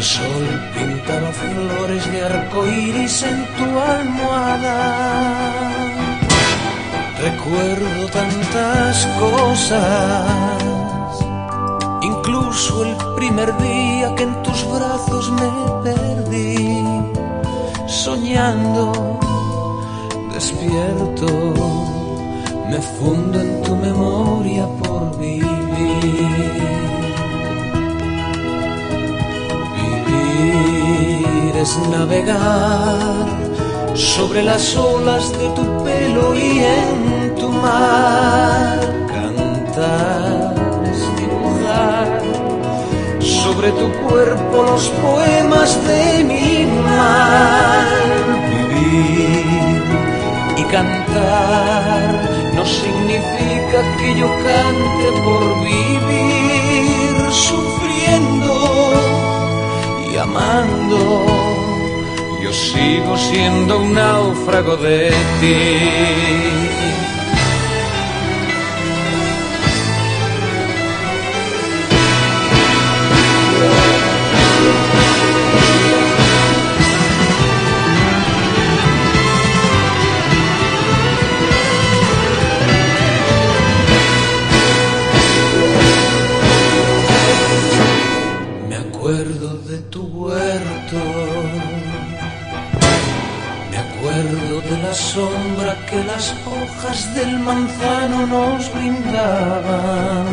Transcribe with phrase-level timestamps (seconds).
[0.00, 4.78] el sol pintaba flores de arco iris en tu almohada.
[7.20, 10.24] Recuerdo tantas cosas,
[12.00, 15.50] incluso el primer día que en tus brazos me
[15.84, 16.82] perdí,
[17.86, 19.18] soñando,
[20.32, 21.26] despierto,
[22.70, 26.79] me fundo en tu memoria por vivir.
[31.60, 33.26] Vivir es navegar
[33.94, 38.80] sobre las olas de tu pelo y en tu mar.
[39.06, 40.54] Cantar
[40.90, 42.22] es dibujar
[43.20, 47.86] sobre tu cuerpo los poemas de mi mar.
[48.70, 49.82] Vivir
[50.56, 58.54] y cantar no significa que yo cante por vivir sufriendo
[60.10, 61.49] y amando
[62.52, 65.10] sigo siendo un náufrago de
[65.40, 66.49] ti.
[95.90, 100.26] Que las hojas del manzano nos brindaban.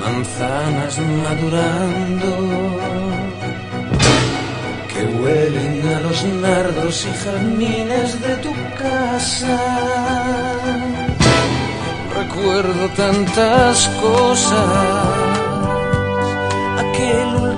[0.00, 2.30] Manzanas madurando
[4.92, 9.58] que huelen a los nardos y jazmines de tu casa.
[12.16, 14.68] Recuerdo tantas cosas.
[16.82, 17.53] Aquel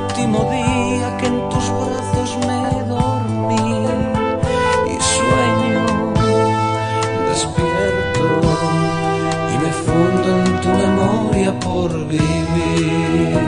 [11.76, 13.38] por vivir.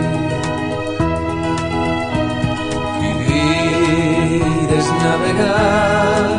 [3.02, 6.36] Vivir es navegar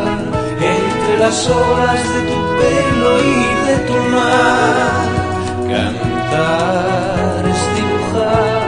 [0.77, 5.03] entre las olas de tu pelo y de tu mar.
[5.73, 8.61] Cantar es dibujar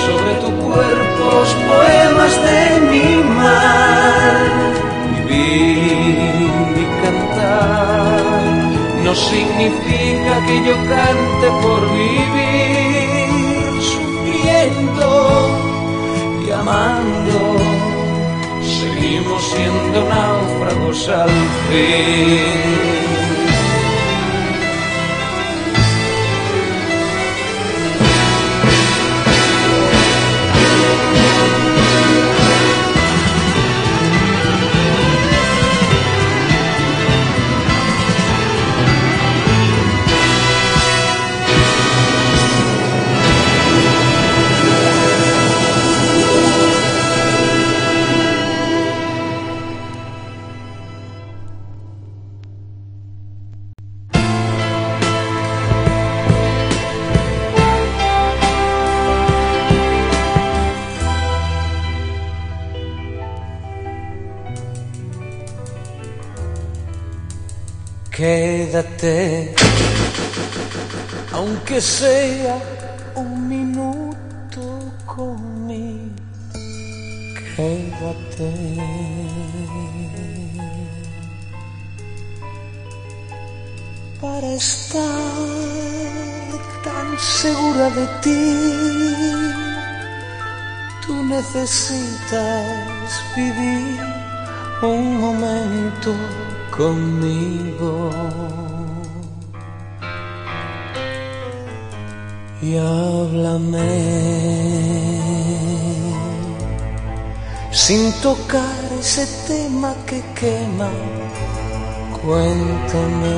[0.00, 3.08] sobre tu cuerpo los poemas de mi
[3.40, 4.36] mar.
[5.28, 6.01] Vivir
[9.12, 15.08] no significa que yo cante por vivir, sufriendo
[16.46, 17.38] y amando.
[18.62, 21.30] Seguimos siendo náufragos al
[21.68, 23.01] fin.
[68.12, 69.54] Quédate,
[71.32, 72.58] aunque sea
[73.16, 76.12] un minuto conmigo.
[77.56, 78.52] Quédate.
[84.20, 85.00] Para estar
[86.84, 88.44] tan segura de ti,
[91.06, 93.98] tú necesitas vivir
[94.82, 96.14] un momento
[96.76, 98.10] conmigo.
[102.62, 103.92] Y háblame
[107.72, 110.90] sin tocar ese tema que quema.
[112.22, 113.36] Cuéntame.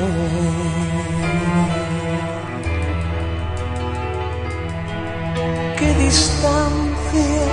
[5.77, 7.45] ¿Qué distancia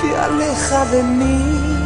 [0.00, 1.85] te aleja de mí?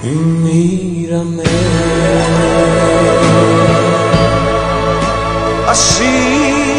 [0.03, 0.15] Y
[0.47, 1.43] mírame
[5.69, 6.70] así.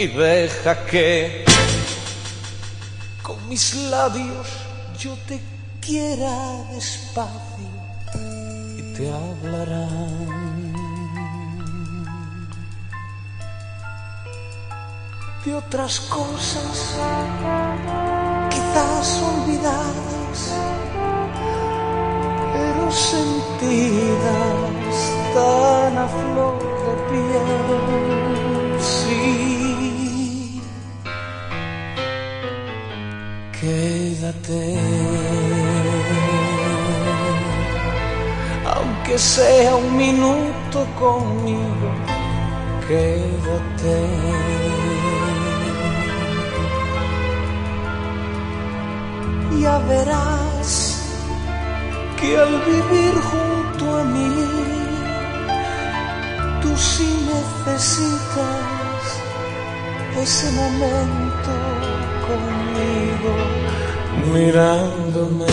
[0.00, 1.44] y deja que
[3.22, 4.46] con mis labios
[4.98, 5.38] yo te
[5.78, 7.68] quiera despacio
[8.78, 10.40] y te hablarán
[15.44, 16.96] de otras cosas
[18.48, 20.54] quizás olvidadas
[22.54, 24.20] pero sentidas
[25.34, 28.29] tan a flor de piel.
[38.74, 41.88] aunque sea un minuto conmigo,
[42.86, 43.98] que quédate.
[49.60, 50.70] Ya verás
[52.18, 54.30] que al vivir junto a mí,
[56.62, 59.00] tú sí necesitas
[60.16, 61.52] ese momento
[62.26, 63.79] conmigo
[64.32, 65.46] mirándome.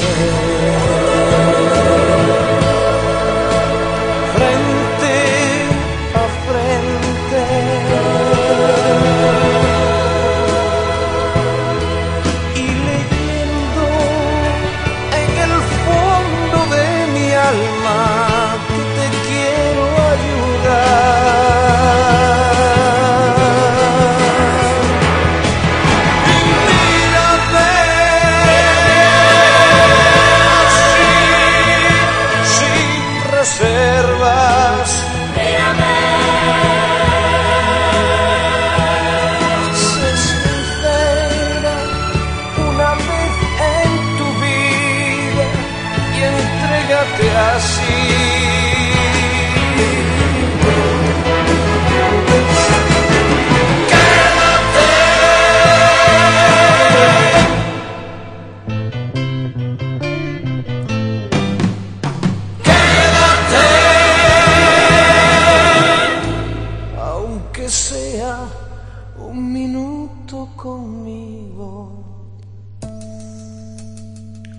[70.28, 72.04] tú conmigo.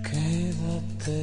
[0.03, 1.19] Quédate.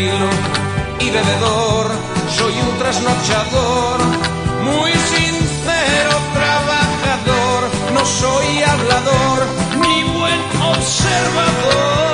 [0.00, 1.90] y bebedor,
[2.28, 3.98] soy un trasnochador,
[4.62, 9.46] muy sincero trabajador, no soy hablador
[9.80, 10.40] ni buen
[10.76, 12.07] observador.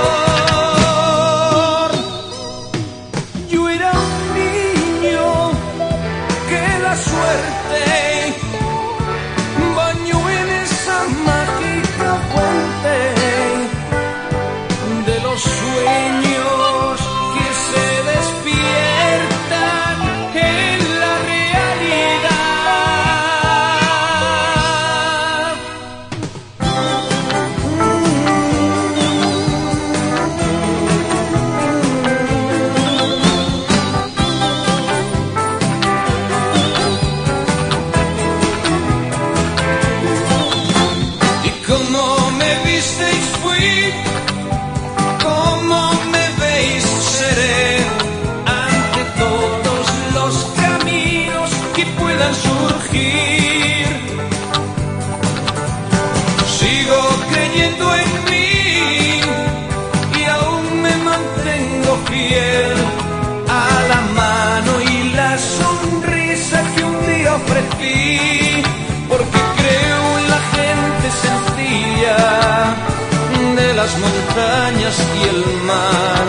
[75.19, 76.25] Y el mar.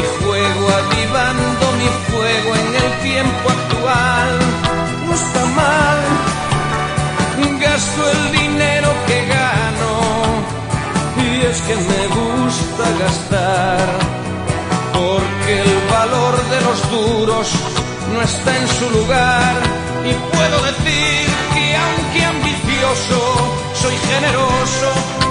[0.00, 4.38] Y fuego avivando mi fuego en el tiempo actual.
[5.06, 6.00] No está mal,
[7.62, 9.92] gasto el dinero que gano.
[11.24, 13.86] Y es que me gusta gastar.
[14.92, 17.46] Porque el valor de los duros
[18.12, 19.54] no está en su lugar.
[20.10, 23.18] Y puedo decir que aunque ambicioso,
[23.74, 24.88] soy generoso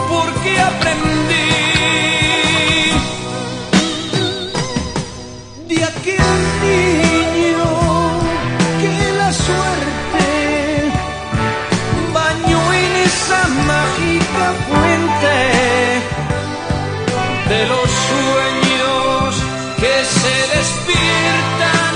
[0.10, 1.21] porque aprendí
[17.52, 19.36] de los sueños
[19.78, 21.94] que se despiertan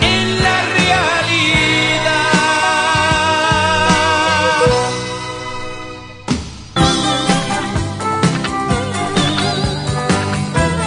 [0.00, 2.24] en la realidad.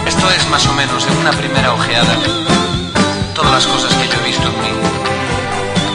[0.04, 2.16] Esto es más o menos en una primera ojeada
[3.36, 4.72] todas las cosas que yo he visto en mí.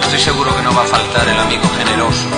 [0.03, 2.30] Estoy seguro que no va a faltar el amigo generoso,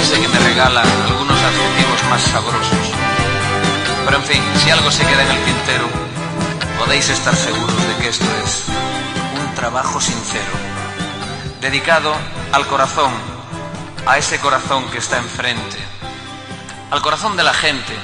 [0.00, 2.99] ese que me regala algunos adjetivos más sabrosos.
[4.10, 5.86] Pero en fin, si algo se queda en el tintero,
[6.80, 8.64] podéis estar seguros de que esto es
[9.38, 10.50] un trabajo sincero,
[11.60, 12.12] dedicado
[12.50, 13.12] al corazón,
[14.06, 15.76] a ese corazón que está enfrente,
[16.90, 17.94] al corazón de la gente,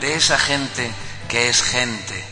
[0.00, 0.90] de esa gente
[1.28, 2.24] que es gente.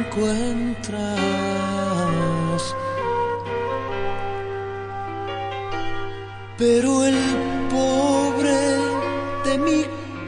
[0.00, 1.02] Encuentras,
[6.56, 7.18] pero el
[7.70, 8.60] pobre
[9.44, 9.84] de mi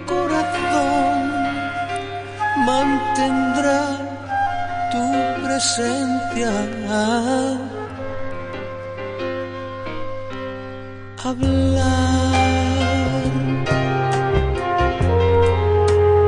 [0.06, 1.20] corazón
[2.66, 3.82] mantendrá
[4.92, 5.04] tu
[5.44, 6.52] presencia.
[11.24, 12.32] hablar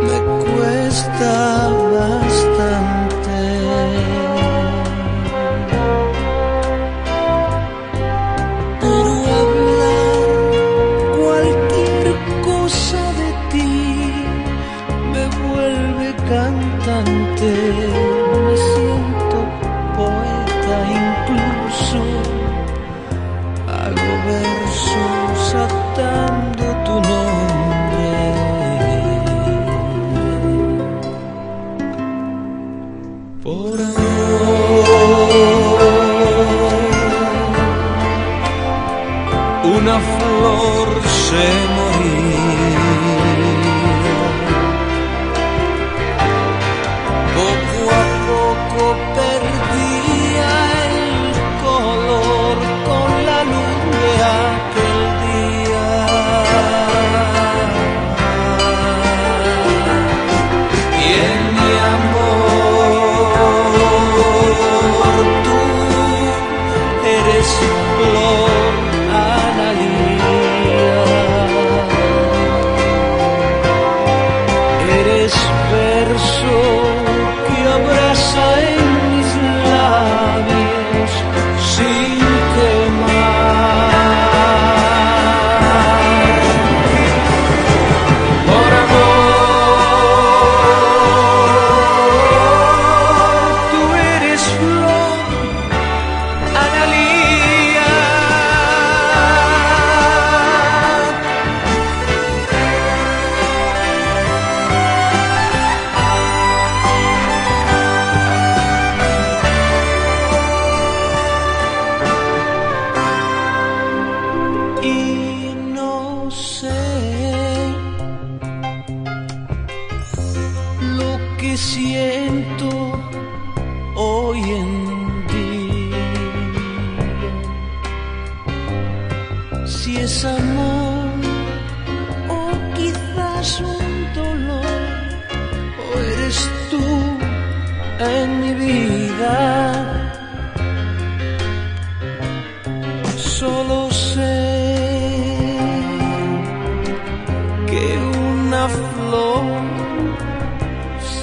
[0.07, 2.94] me cuesta bastante.
[16.35, 18.24] Cantante.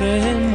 [0.02, 0.51] Se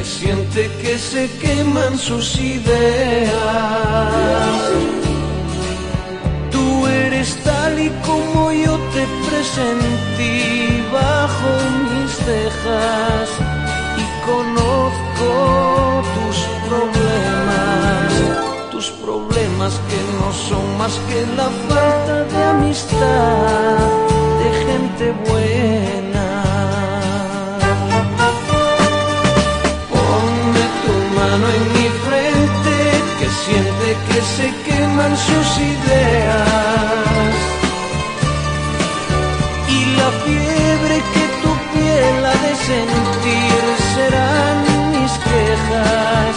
[0.00, 3.34] que siente que se queman sus ideas.
[6.50, 11.50] Tú eres tal y como yo te presentí bajo
[11.90, 13.28] mis cejas
[14.02, 15.30] y conozco
[16.16, 18.10] tus problemas,
[18.70, 23.78] tus problemas que no son más que la falta de amistad
[24.40, 25.79] de gente buena.
[34.22, 37.34] Se queman sus ideas
[39.68, 43.62] y la fiebre que tu piel ha de sentir
[43.94, 44.56] serán
[44.92, 46.34] mis quejas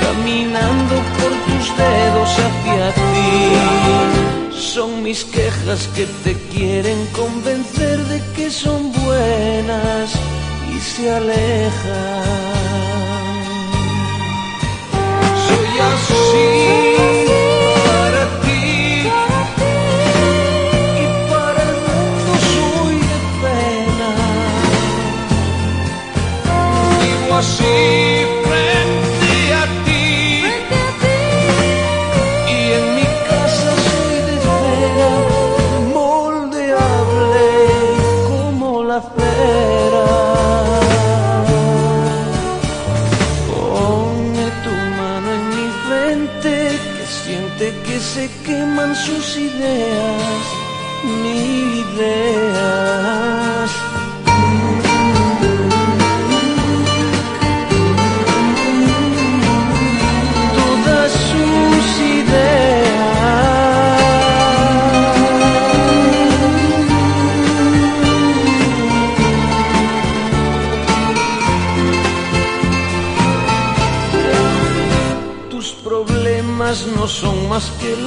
[0.00, 4.58] caminando por tus dedos hacia ti.
[4.58, 10.10] Son mis quejas que te quieren convencer de que son buenas
[10.74, 12.39] y se alejan.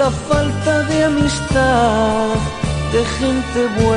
[0.03, 2.35] La falta de amistad
[2.91, 3.92] de gente buena.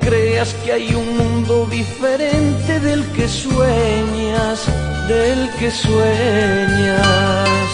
[0.00, 4.66] Creas que hay un mundo diferente del que sueñas,
[5.08, 7.68] del que sueñas.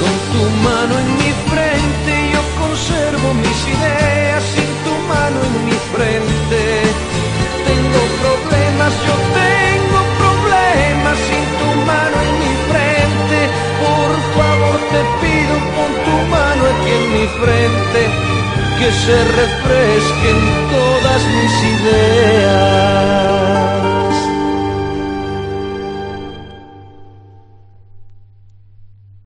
[0.00, 5.78] Con tu mano en mi frente yo conservo mis ideas, sin tu mano en mi
[5.94, 6.60] frente
[7.66, 9.27] tengo problemas, yo
[14.90, 18.00] te pido con tu mano aquí en mi frente
[18.78, 20.38] que se refresquen
[20.70, 23.08] todas mis ideas.